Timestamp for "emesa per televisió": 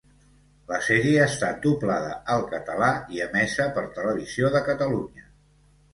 3.29-4.51